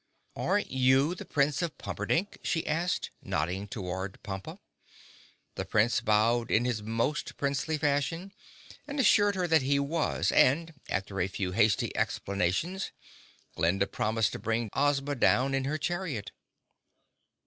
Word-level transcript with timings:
"Aren't 0.35 0.71
you 0.71 1.13
the 1.13 1.25
Prince 1.25 1.61
of 1.61 1.77
Pumperdink?" 1.77 2.39
she 2.41 2.65
asked, 2.65 3.11
nodding 3.21 3.67
toward 3.67 4.17
Pompa. 4.23 4.57
The 5.53 5.63
Prince 5.63 6.01
bowed 6.01 6.49
in 6.49 6.65
his 6.65 6.81
most 6.81 7.37
princely 7.37 7.77
fashion 7.77 8.33
and 8.87 8.99
assured 8.99 9.35
her 9.35 9.45
that 9.47 9.61
he 9.61 9.77
was 9.77 10.31
and, 10.31 10.73
after 10.89 11.21
a 11.21 11.27
few 11.27 11.51
hasty 11.51 11.95
explanations, 11.95 12.91
Glinda 13.55 13.85
promised 13.85 14.31
to 14.31 14.39
bring 14.39 14.71
Ozma 14.73 15.13
down 15.13 15.53
in 15.53 15.65
her 15.65 15.77
chariot. 15.77 16.31